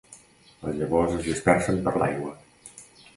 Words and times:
Les 0.61 0.79
llavors 0.79 1.13
es 1.17 1.21
dispersen 1.27 1.77
per 1.89 1.93
l'aigua. 2.05 2.33